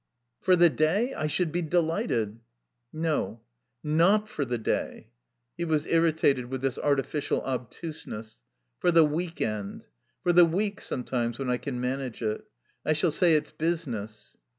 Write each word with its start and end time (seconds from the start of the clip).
"For 0.39 0.55
the 0.55 0.71
day 0.71 1.13
I 1.13 1.27
should 1.27 1.51
be 1.51 1.61
delighted." 1.61 2.39
"No. 2.91 3.41
Not 3.83 4.27
for 4.27 4.43
the 4.45 4.57
day." 4.57 5.09
He 5.55 5.63
was 5.63 5.85
irritated 5.85 6.45
with 6.47 6.63
this 6.63 6.79
artificial 6.79 7.39
obtuseness. 7.43 8.41
"For 8.79 8.89
the 8.91 9.05
week 9.05 9.41
end. 9.41 9.85
For 10.23 10.33
the 10.33 10.45
week, 10.45 10.81
sometimes, 10.81 11.37
when 11.37 11.51
I 11.51 11.57
can 11.57 11.79
manage 11.79 12.23
it. 12.23 12.43
I 12.83 12.93
shall 12.93 13.11
say 13.11 13.35
it's 13.35 13.51
business." 13.51 14.37